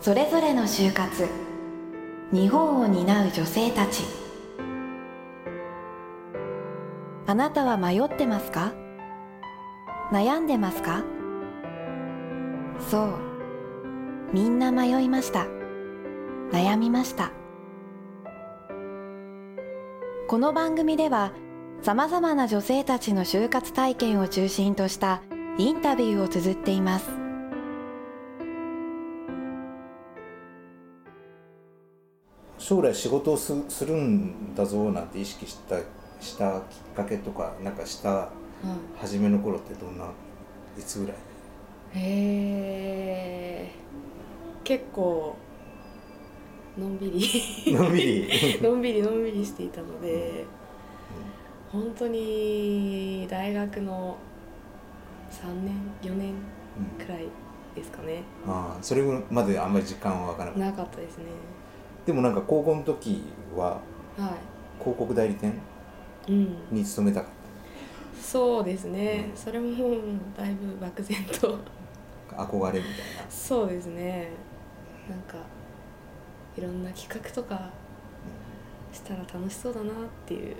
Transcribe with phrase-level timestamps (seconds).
[0.00, 1.26] それぞれの就活。
[2.32, 4.04] 日本を担う女性たち。
[7.26, 8.72] あなたは迷ってますか？
[10.12, 11.02] 悩んでますか？
[12.88, 13.14] そう。
[14.32, 15.46] みんな迷いました。
[16.52, 17.32] 悩みました。
[20.28, 21.32] この番組では
[21.82, 25.22] さまざまな女性たちの就活体験を中心とした
[25.58, 27.25] インタビューを綴っています。
[32.68, 35.76] 将来仕事をすするんだぞなんて意識した
[36.20, 38.28] したきっかけとかなんかした
[38.98, 40.06] 初めの頃ってどんな
[40.76, 41.16] いつぐらい？
[41.94, 43.70] へえ
[44.64, 45.36] 結構
[46.76, 47.72] のんびり。
[47.72, 48.28] のんびり？
[48.60, 50.44] のんびりのんびりしていたので、
[51.70, 54.16] 本当に大学の
[55.30, 55.72] 3年
[56.02, 56.34] 4年
[56.98, 57.28] くらい
[57.76, 61.26] ですかね、ああそれまであんまり実感は分からなかったですね
[62.06, 63.24] でもなんか高校の時
[63.56, 63.80] は
[64.16, 64.36] は
[64.78, 65.52] 広告代理店？
[66.28, 67.30] に勤めたかっ
[68.20, 69.36] そうですね、うん。
[69.36, 69.96] それも
[70.36, 71.58] だいぶ漠然と。
[72.28, 72.92] た憧れみたい
[73.24, 73.30] な。
[73.30, 74.30] そうですね。
[75.08, 75.36] なんか
[76.56, 77.70] いろんな企画とか
[78.92, 79.94] したら楽しそうだなっ
[80.26, 80.56] ていうう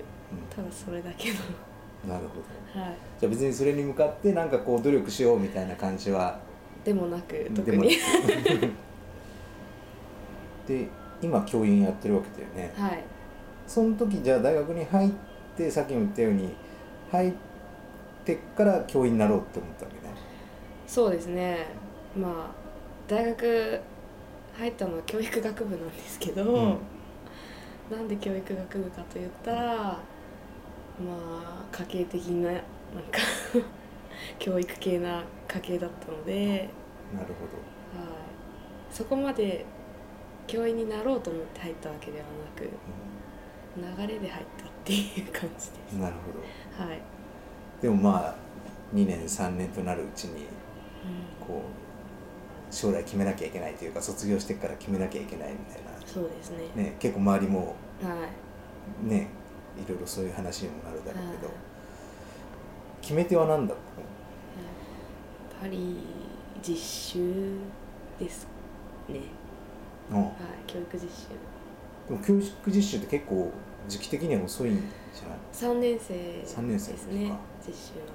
[0.55, 1.35] ただそれだけの。
[1.35, 2.37] んなるほ
[2.75, 2.81] ど。
[2.81, 2.97] はい。
[3.19, 6.39] じゃあ別にそれに向かってなんかこう努力しようみたいな感じは
[6.85, 7.97] でもなく特に。
[7.97, 8.01] く。
[10.69, 10.89] で
[11.23, 12.73] 今教員やってるわけだよね。
[12.77, 13.03] はい。
[13.67, 15.11] その時じゃあ大学に入っ
[15.57, 16.55] てさっきも言ったように
[17.11, 17.33] 入っ
[18.25, 20.15] てから教員になろうって思ったわけね。
[20.87, 21.67] そうですね。
[22.17, 22.67] まあ
[23.09, 23.81] 大学
[24.59, 26.79] 入ったのは教育学部なんですけど、ん。
[27.91, 30.01] なんで教育学部かと言ったらま
[31.13, 32.63] あ家計的ななん
[33.11, 33.19] か
[34.39, 37.35] 教育系な家系だったので、はい、なる
[38.91, 39.67] そこまで
[40.47, 42.69] 教員になろうと思って入ったわけではなく
[43.77, 45.73] 流れで入ったっていう感じです。
[45.93, 46.33] うんなるほ
[46.81, 46.85] ど。
[46.85, 47.01] はい、
[47.83, 48.35] でもまあ
[48.95, 50.47] 2年3年となるうちにう
[51.47, 51.63] こ
[52.71, 56.59] う将来決めなきゃいけないというか卒業してから決めなきゃいけないみたいん、そうですね。
[56.75, 58.29] な、ね、結構周りもは
[59.05, 59.09] い。
[59.09, 59.29] ね
[59.77, 61.57] いろいろそういう話にもなるだろうけど、はい。
[63.03, 63.83] 決め手は何だっや
[65.59, 65.99] っぱり
[66.63, 67.59] 実習
[68.19, 68.47] です
[69.09, 69.21] ね。
[69.21, 69.27] たの、
[70.11, 70.33] はい
[70.67, 71.07] 教育実習。
[72.11, 73.51] うん、でも教育実習って結構
[73.89, 77.37] 時期的には遅いんじゃない？3年生です三年生ですねか
[77.67, 78.07] 実習は。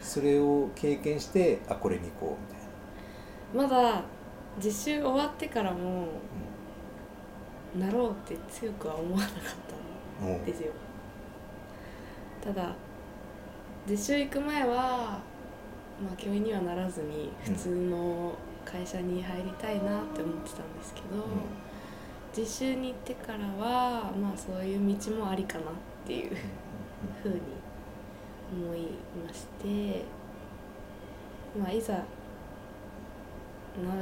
[0.00, 3.84] それを経験してあこれに行こうみたいな。
[3.84, 4.02] まだ
[4.62, 6.08] 実習終わってからも
[7.78, 9.38] なろうって強くは思わなかっ
[10.20, 10.72] たうんんですよ。
[12.42, 12.74] ただ
[13.88, 15.20] 実習行く前は
[16.02, 18.32] まあ教員にはならずに普通の
[18.74, 21.24] 会社に入りたいなって思ってたんですけど、
[22.36, 25.64] 実習に行ってからはまあそういう道もありかなっ
[26.04, 26.36] ていう
[27.22, 27.40] ふうに
[28.66, 28.88] 思い
[29.26, 30.04] まして
[31.56, 32.02] まあいざな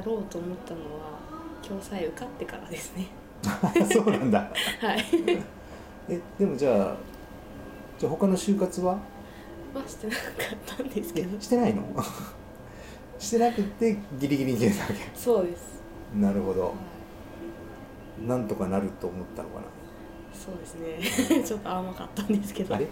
[0.05, 1.19] ろうと思ったのは
[1.66, 3.06] 共済受かってからですね。
[3.93, 4.38] そうなんだ。
[4.81, 5.05] はい。
[6.09, 6.97] えでもじゃあ
[7.99, 8.93] じゃあ他の就活は？
[9.75, 10.19] はしてなか
[10.72, 11.82] ったんですけえどしてないの？
[13.22, 15.10] してなくてギリギリに消えたわけ。
[15.15, 15.83] そうです、
[16.15, 16.62] なるほど。
[16.62, 16.72] は
[18.22, 19.60] い、なんとかなると思ったのか
[20.34, 20.75] そうです
[21.37, 21.43] ね。
[21.44, 22.71] ちょっと甘かったんですけど。
[22.71, 22.88] なあれ、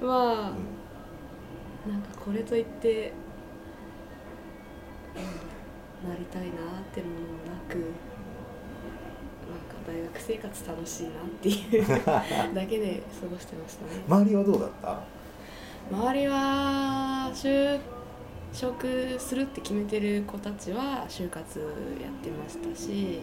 [0.00, 0.50] まあ
[1.86, 1.92] うん。
[1.92, 3.12] なんかこれといって、
[5.14, 6.50] うんなりたいなっ
[6.92, 11.86] てものもなくなんか大学生活楽しいなっていう
[12.54, 14.02] だけで過ごしてましたね。
[14.08, 15.00] 周りはどうだった？
[15.96, 17.30] 周りは
[18.52, 21.64] 就職するって決めてる子たちは就活や
[22.08, 23.20] ってましたし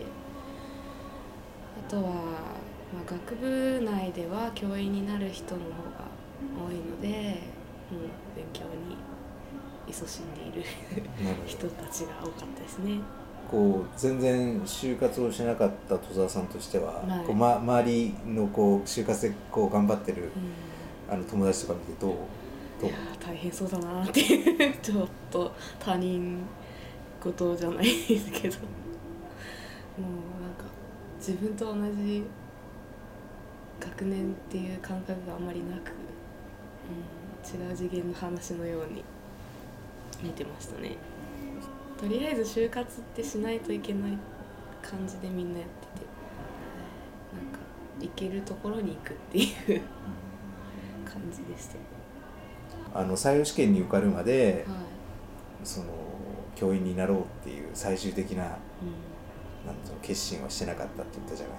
[1.87, 2.09] あとは、ま
[3.07, 6.09] あ、学部内では教員になる人の方が
[6.67, 7.07] 多いので
[7.91, 8.01] もう
[8.35, 8.97] 勉強に
[9.87, 10.67] 勤しんでいる
[11.45, 12.97] 人たちが多かったですね。
[12.97, 17.25] どこう全然就活をしなかった戸沢さんとしては、はい。
[17.25, 21.13] こうま、周りのこう就活でこう頑張ってるうん。
[21.13, 22.13] あの友達とか見てどう？
[22.79, 24.77] どいうやー大変そうだなっていう。
[24.81, 26.41] ちょっと他人
[27.19, 28.57] 事じゃないですけど。
[28.57, 28.63] も
[30.39, 30.63] うなんか
[31.17, 32.23] 自分と同じ
[33.79, 35.91] 学年っていう感覚があまりなく、
[37.53, 39.03] うん、違う次元の話のように
[40.23, 40.95] 見てましたね。
[41.99, 44.17] とりあえず就活ってしないといけない
[44.81, 46.05] 感じでみんなやってて
[47.35, 47.59] なんか
[47.99, 49.81] 行けるところに行くっていう
[51.03, 51.98] 感じでした
[52.93, 54.77] あの採用試験に受かるまではい。
[55.63, 55.87] その
[56.55, 58.49] 教員になろうっていう最終的なうん。
[59.65, 61.57] なんの決心はしてなかったって言ったじゃない。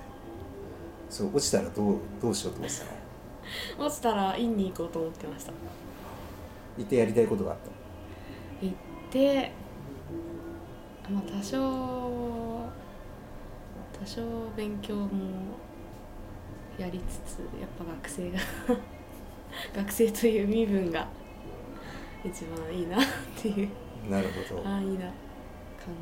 [1.11, 2.91] そう落ちたらどうどうしようと思ってたの？
[3.87, 5.53] 落ちたら院に行こうと思ってました。
[6.79, 7.67] いてやりたいことがあった
[8.67, 8.71] の？
[8.71, 8.77] 行っ
[9.11, 9.53] て
[11.11, 11.59] まあ多少
[14.01, 14.23] 多少
[14.57, 15.09] 勉強も
[16.79, 18.39] やりつつやっぱ学生が
[19.77, 21.07] 学生という身分が
[22.25, 23.07] 一番いいなっ
[23.37, 23.69] ていう。
[24.11, 24.69] なるほど。
[24.69, 25.07] 安易な。
[25.07, 25.13] 考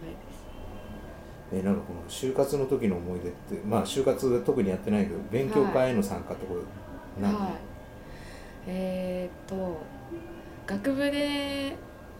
[0.04, 0.48] えです。
[1.50, 6.60] えなんかこの就活の時の思い出ってまあ就活は特にやってないけど勉強会への参加ってこれ
[7.22, 7.52] 何、はい。
[8.66, 9.80] えーっと
[10.66, 11.74] 学部で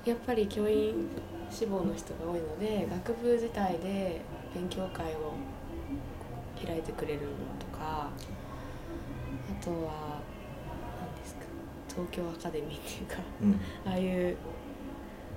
[0.07, 1.09] やっぱり教員
[1.51, 4.23] 志望の人が多いので学部自体で
[4.55, 5.35] 勉強会を
[6.65, 7.27] 開いてくれるの
[7.59, 10.21] とかあとは
[11.99, 13.61] 東京アカデミーっていうかうん。
[13.91, 14.37] ああいう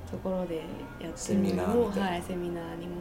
[0.10, 0.62] ところでや
[1.10, 2.96] ってるのもはい、セミナーにも、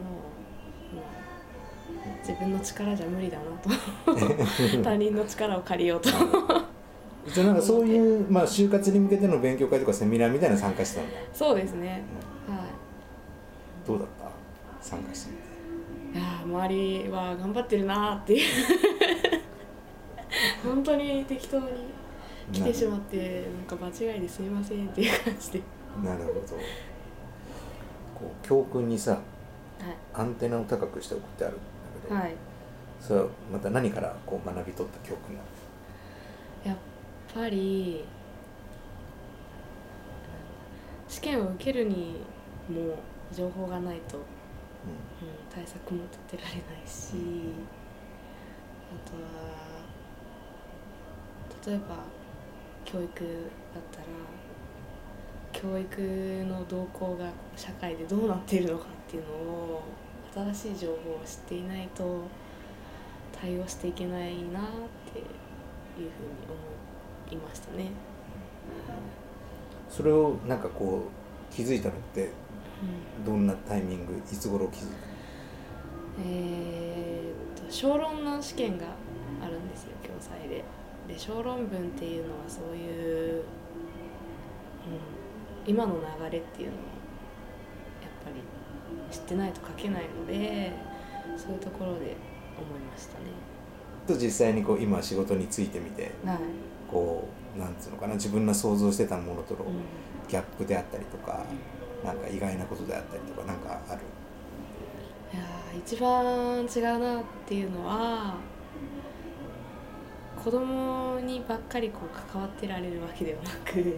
[0.95, 3.69] まあ、自分の力じゃ無理だなと。
[4.83, 6.09] 他人の力を借りようと。
[7.27, 11.17] 一応なんかそういう、まあ、就活に向けての勉強会とかセミナーみたいなの参加してたんだ。
[11.33, 12.01] そうですね。
[12.47, 12.65] は
[13.85, 14.31] どうだった？
[14.81, 16.17] 参加してみて。
[16.17, 16.67] いいやー周
[17.03, 18.41] りは頑張ってるなーっていう。
[20.63, 21.65] 本当に適当に
[22.51, 25.61] 来てしまってなんか間違いですいませんっていう感じで。
[26.03, 26.39] なるほど。
[26.39, 29.21] こう教訓にさは
[30.13, 31.61] アンテナを高くしておくってあるんだ
[32.03, 32.35] けど、い、はい、
[32.99, 35.47] それはまた何からこう学び取った教訓なの？
[36.71, 36.77] やっ
[37.33, 38.05] ぱり
[41.07, 42.21] 試験を受けるに
[42.69, 42.99] も
[43.35, 44.23] 情報がないと、うん、
[45.53, 47.15] 対策も立てられないし
[48.93, 49.19] あとは
[51.65, 51.95] 例えば
[52.85, 53.23] 教育
[53.73, 54.05] だったら
[55.53, 56.01] 教育
[56.45, 59.83] の動向が社会でどうなっているのかっていうのを
[60.33, 62.23] 新しい情報を知っていないと
[63.39, 64.63] 対応していけないなっ
[65.13, 65.25] ていう
[65.95, 67.91] ふうに思いましたね。
[69.89, 71.03] それをなんかこ
[71.51, 72.31] う気づいたのって
[73.17, 74.91] うんどんなタイミングいつ頃気づいた？
[76.21, 78.85] のえーっと小論の試験が
[79.43, 80.63] あるんですよ共済で。
[81.07, 83.43] で小論文っていうのはそういう、うん、
[85.65, 86.01] 今の流
[86.31, 86.79] れっていうのを
[88.01, 88.41] やっぱり
[89.11, 90.71] 知ってないと書けないので
[91.37, 93.25] そういうところで思いましたね。
[94.07, 96.37] と実際にこう今仕事についてみてはい。
[96.89, 99.73] こうなんつうのかな自分の想像してたものとのうん。
[100.29, 101.43] ギャップであったりとか、
[102.05, 104.01] なんか意外なことであったりとかなんかある？
[105.33, 108.35] いやー一番違うなっていうのは
[110.43, 113.95] 子供にばっかりこう関わってられるわけではなく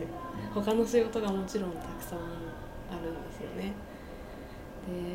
[0.54, 2.22] 他の仕事がもちろんたくさんあ
[3.02, 3.72] るんですよね。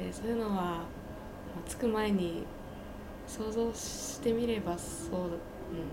[0.06, 2.44] でそういうのは、まあ、つく前に
[3.26, 5.30] 想像してみればそう,、うん、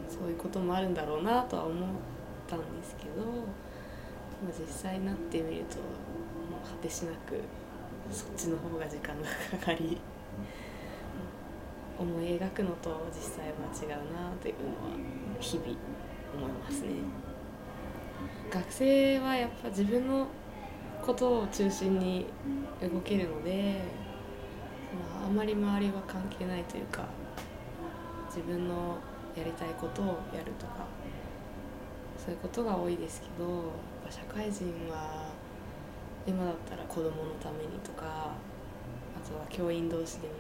[0.09, 1.89] そういうこともあるんだろうなとは思っ
[2.47, 5.83] たんですけど、まあ、実際になってみるとも
[6.63, 7.41] う果てしなく
[8.09, 9.27] そっちの方が時間が
[9.59, 9.97] かかり
[11.97, 15.67] 思い描くのと実際は違うなというのは日々
[16.35, 16.89] 思いますね。
[18.49, 20.27] 学生はやっぱ自分の
[21.05, 22.25] ことを中心に
[22.81, 23.81] 動けるので、
[25.21, 27.05] あ、あんまり周りは関係ないというか
[28.27, 28.97] 自分の
[29.37, 30.87] やりたいことをやるとか
[32.17, 33.61] そういうことが多いですけどやっ
[34.07, 35.29] ぱ社会人は
[36.25, 38.31] 今だったら子供のためにとか
[39.15, 40.33] あとは教員同士でも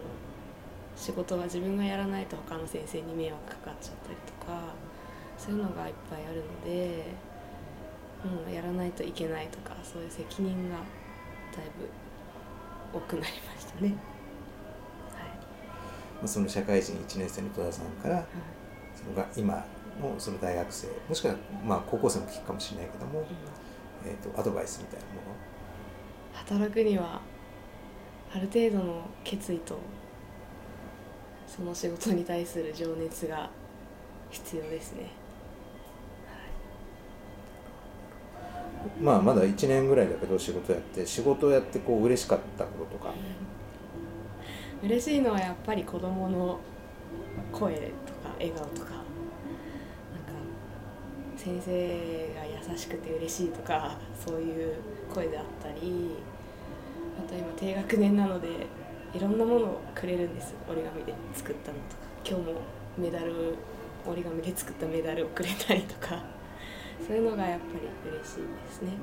[0.95, 4.73] 仕事は自分がやらないと他の先生に迷惑かかっちゃったりとか
[5.37, 7.05] そういうのがいっぱいあるので、
[8.47, 11.89] うん、やらないといけないとかそういう責任がだいぶ
[12.97, 13.93] 多くなりましたね。
[16.15, 18.25] まあその社会人1年生の戸田さんからはい
[18.95, 19.65] そのが今
[20.01, 23.25] のその大学生もしくはまあ高校生も聞くかもしれないけども、うん
[24.09, 25.35] えー、とアドバイスみたいなもの？
[26.33, 27.21] 働くには
[28.33, 29.77] ある程度の決意と
[31.47, 33.49] その仕事に対する情熱が
[34.29, 35.11] 必要ですね。
[39.01, 43.13] まあまだ1年ぐらいだけど仕事やって仕事をやってこう嬉しかったこととか。
[44.83, 46.59] 嬉しいのはやっぱり子供の
[47.51, 48.91] 声とか笑顔とか。
[48.91, 49.03] なんか
[51.35, 54.75] 先生が優しくて嬉しいとかそういう
[55.13, 56.11] 声であったり。
[57.17, 58.49] あと今低学年なので
[59.13, 62.03] いろんなものをくれるんです折り紙で作ったのとか。
[62.27, 62.61] 今日も
[62.97, 63.55] メダル
[64.05, 66.34] 折り紙で作ったメダルをくれたりとか。
[67.07, 68.93] そういうのがやっぱり嬉しいですね。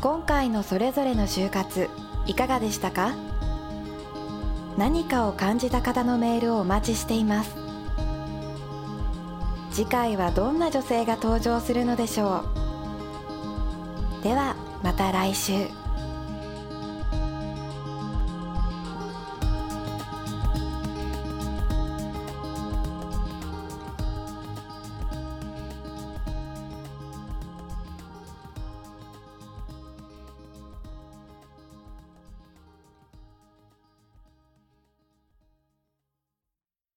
[0.00, 1.88] 今回のそれぞれの就活
[2.26, 3.14] いかがでしたか？
[4.78, 7.54] 何かを感じた方のメールをお待ちしています。
[9.72, 12.44] 次回はどんな女性が登場するのでしょ
[14.20, 14.24] う？
[14.24, 15.66] ではまた来週。